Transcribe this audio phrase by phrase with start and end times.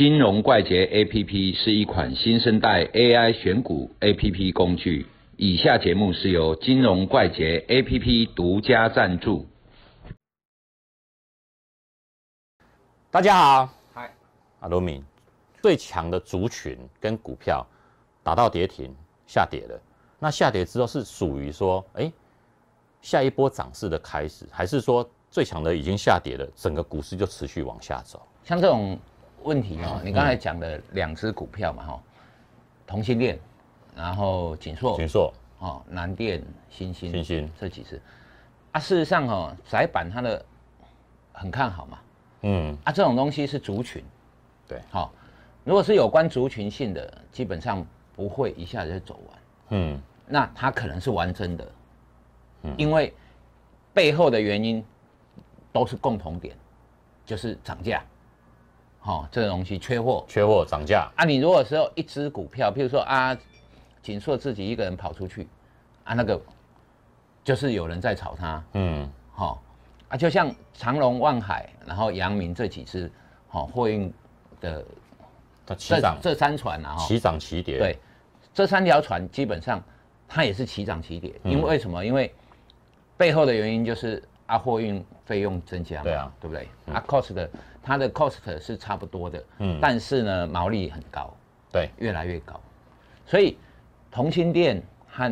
[0.00, 5.06] 金融怪杰 APP 是一款新生代 AI 选股 APP 工具。
[5.36, 9.46] 以下节目是由金融怪杰 APP 独家赞助。
[13.10, 14.10] 大家好，嗨，
[14.60, 15.04] 阿罗敏，
[15.60, 17.66] 最强的族群跟股票
[18.22, 18.90] 打到跌停
[19.26, 19.78] 下跌了，
[20.18, 22.10] 那下跌之后是属于说，哎，
[23.02, 28.26] 下一波涨势的开始，还是说最强的已经下跌了，整个股市就持续往下走？
[28.44, 28.98] 像这种
[29.42, 32.02] 问题哦，你刚才讲的两只股票嘛，哈，
[32.86, 33.38] 同性恋，
[33.96, 38.00] 然后锦硕，锦硕，哦，南电、新星、新星这几只，
[38.72, 40.44] 啊，事实上哦，窄板它的
[41.32, 41.98] 很看好嘛，
[42.42, 44.04] 嗯，啊，这种东西是族群，
[44.68, 45.12] 对，好、
[45.64, 47.84] 如果是有关族群性的，基本上
[48.14, 49.38] 不会一下子就走完，
[49.70, 51.66] 嗯，那它可能是完真的，
[52.76, 53.14] 因为
[53.94, 54.84] 背后的原因
[55.72, 56.54] 都是共同点，
[57.24, 58.02] 就是涨价，
[59.02, 63.36] 好、这个东西缺货，缺货涨价，啊，你如果是有一只股票，譬如说啊，
[64.02, 65.48] 锦硕自己一个人跑出去，
[66.04, 66.38] 啊，那个
[67.42, 69.62] 就是有人在炒它，嗯，好、
[70.08, 73.10] 啊，就像长隆、万海，然后阳明这几只，
[73.48, 74.12] 好、货运
[74.60, 74.84] 的
[75.66, 77.98] 这它齐涨，这三船啊，哈、齐涨齐跌，对，
[78.52, 79.82] 这三条船基本上
[80.28, 82.04] 它也是齐涨齐跌，因为为什么？
[82.04, 82.30] 因为
[83.16, 86.68] 背后的原因就是啊，货运费用增加嘛，对啊对不对？
[86.92, 87.48] 啊，cost 的
[87.82, 89.78] 它的 cost 是差不多的，嗯。
[89.80, 91.34] 但是呢，毛利很高，
[91.72, 92.60] 对，越来越高，
[93.26, 93.56] 所以
[94.10, 95.30] 同心店和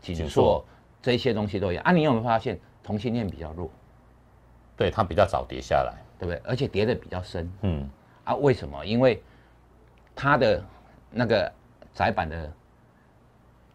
[0.00, 0.64] 锦锦硕硕
[1.02, 1.84] 这些东西都一样。
[1.84, 1.92] 啊。
[1.92, 3.70] 你有没有发现同心店比较弱，
[4.76, 6.40] 对，它比较早跌下来，对不对？
[6.48, 7.50] 而且跌的比较深。
[7.62, 7.88] 嗯，
[8.24, 8.34] 啊？
[8.36, 8.84] 为什么？
[8.84, 9.22] 因为
[10.14, 10.64] 它的
[11.10, 11.52] 那个
[11.92, 12.52] 窄板的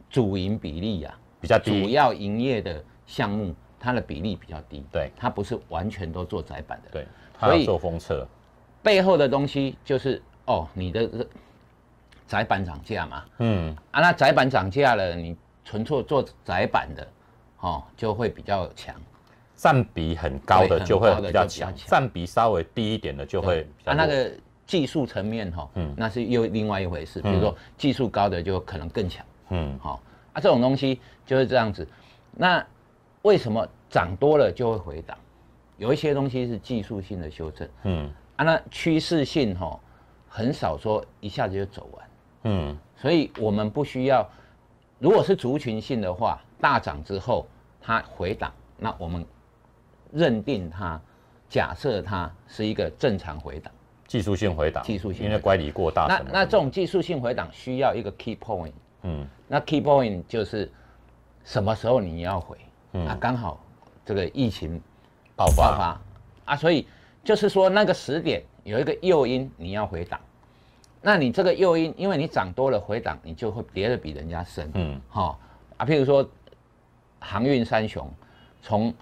[0.09, 5.11] 主营比例呀、主比较低，要营业的项目，它的比例比较低，对。
[5.17, 8.27] 它不是完全都做窄板的，对，它所以做封测，
[8.81, 11.28] 背后的东西就是哦，你的这
[12.28, 17.07] 窄板涨价嘛，嗯，啊，那窄板涨价了，你纯粹做窄板的，
[17.59, 18.95] 哦，就会比较强。
[19.56, 24.31] 占比很高的就会比较强，占比稍微低一点的就会比较啊，那弱个
[24.66, 27.22] 技术层面哈、嗯那是又另外一回事。
[27.22, 30.01] 比如说技术高的就可能更强，嗯，好、
[30.34, 31.88] 啊，这种东西就是这样子。
[32.31, 32.66] 那
[33.22, 35.17] 为什么涨多了就会回档？
[35.83, 37.67] 有一些东西是技术性的修正。
[37.83, 38.09] 嗯。
[38.38, 39.77] 啊，那趋势性哈、
[40.29, 42.07] 很少说一下子就走完。
[42.44, 44.27] 嗯，所以我们不需要，
[44.97, 47.45] 如果是族群性的话，大涨之后
[47.81, 49.25] 它回档，那我们
[50.11, 50.99] 认定它，
[51.49, 53.72] 假设它是一个正常回档。
[54.07, 59.27] 技术性回档，技术性因为乖离过大那那这种技术性回档需要一个 key point，嗯。
[59.49, 60.72] 那 key point 就是
[61.43, 62.57] 什么时候你要回，
[62.93, 63.05] 嗯。
[63.05, 63.63] 啊，刚好
[64.05, 64.81] 这个疫情
[65.43, 66.01] 爆发，爆发。
[66.45, 66.87] 啊，所以
[67.23, 70.19] 就是说那个时点有一个诱因你要回档，
[71.01, 74.99] 那你这个诱因，因为你涨多了回档，你就会跌得比人家深，嗯。
[75.09, 75.39] 好、
[75.77, 76.27] 啊，譬如说
[77.19, 78.09] 航运三雄
[78.61, 78.93] 从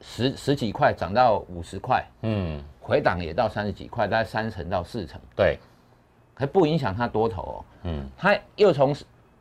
[0.00, 5.58] 十十几块涨到五十块，嗯，回档也到三十几块，大概三成到四成，对，
[6.34, 7.64] 还不影响它多头哦。
[7.84, 8.08] 嗯。
[8.16, 8.94] 它又从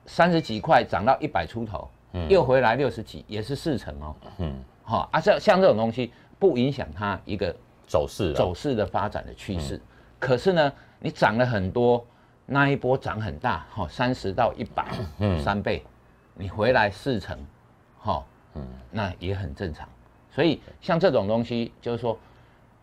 [0.05, 1.89] 三十几块涨到一百出头，
[2.29, 4.15] 又回来六十几，也是四成哦。
[4.37, 7.53] 嗯，好、啊，像像这种东西不影响它一个
[7.87, 9.81] 走势走势的发展的趋势。
[10.19, 12.05] 可是呢，你涨了很多，
[12.45, 15.83] 那一波涨很大，哈、三十到一百、嗯三倍，
[16.35, 17.37] 你回来四成，
[17.99, 18.23] 哈、
[18.53, 19.89] 嗯那也很正常。
[20.31, 22.17] 所以像这种东西，就是说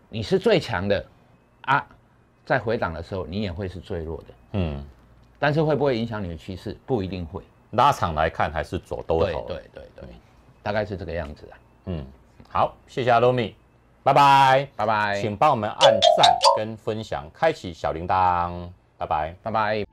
[0.08, 1.04] 你是最强的
[1.62, 1.86] 啊，
[2.44, 4.24] 在回档的时候，你也会是最弱的。
[4.52, 4.84] 嗯，
[5.38, 6.76] 但是会不会影响你的趋势？
[6.84, 7.42] 不一定会。
[7.70, 10.08] 拉长来看还是左多头，对对对对，
[10.62, 11.56] 大概是这个样子啊。
[11.87, 12.04] 嗯，
[12.50, 13.54] 好，谢谢阿罗米，
[14.03, 19.34] 拜拜，拜拜，请帮我们按赞跟分享，开启小铃铛，拜拜。
[19.43, 19.91] 拜拜。